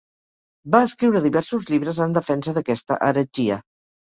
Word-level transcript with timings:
Va 0.75 0.79
escriure 0.87 1.21
diversos 1.25 1.67
llibres 1.73 2.01
en 2.07 2.17
defensa 2.17 2.55
d'aquesta 2.57 2.99
heretgia. 3.11 3.61